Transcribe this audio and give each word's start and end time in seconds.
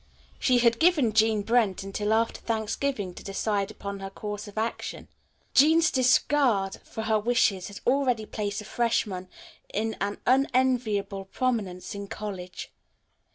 She 0.39 0.57
had 0.57 0.79
given 0.79 1.13
Jean 1.13 1.43
Brent 1.43 1.83
until 1.83 2.11
after 2.11 2.41
Thanksgiving 2.41 3.13
to 3.13 3.23
decide 3.23 3.69
upon 3.69 3.99
her 3.99 4.09
course 4.09 4.47
of 4.47 4.57
action. 4.57 5.09
Jean's 5.53 5.91
disregard 5.91 6.81
for 6.83 7.03
her 7.03 7.19
wishes 7.19 7.67
had 7.67 7.81
already 7.85 8.25
placed 8.25 8.57
the 8.57 8.65
freshman 8.65 9.29
in 9.71 9.95
an 10.01 10.17
unenviable 10.25 11.25
prominence 11.25 11.93
in 11.93 12.07
college. 12.07 12.71